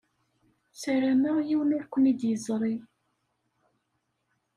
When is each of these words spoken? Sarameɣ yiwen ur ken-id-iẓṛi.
Sarameɣ 0.81 1.37
yiwen 1.47 1.75
ur 1.77 1.83
ken-id-iẓṛi. 1.85 2.75